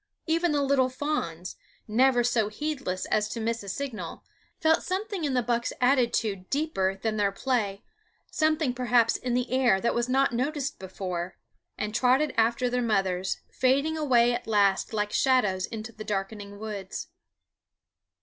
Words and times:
Even 0.25 0.51
the 0.51 0.63
little 0.63 0.89
fawns, 0.89 1.57
never 1.87 2.23
so 2.23 2.47
heedless 2.47 3.05
as 3.11 3.29
to 3.29 3.39
miss 3.39 3.61
a 3.61 3.69
signal, 3.69 4.23
felt 4.59 4.81
something 4.81 5.23
in 5.23 5.35
the 5.35 5.43
buck's 5.43 5.71
attitude 5.79 6.49
deeper 6.49 6.95
than 6.95 7.17
their 7.17 7.31
play, 7.31 7.83
something 8.31 8.73
perhaps 8.73 9.15
in 9.15 9.35
the 9.35 9.51
air 9.51 9.79
that 9.79 9.93
was 9.93 10.09
not 10.09 10.33
noticed 10.33 10.79
before, 10.79 11.37
and 11.77 11.93
trotted 11.93 12.33
after 12.35 12.67
their 12.67 12.81
mothers, 12.81 13.41
fading 13.51 13.95
away 13.95 14.33
at 14.33 14.47
last 14.47 14.91
like 14.91 15.13
shadows 15.13 15.67
into 15.67 15.91
the 15.91 16.03
darkening 16.03 16.57
woods. 16.57 17.09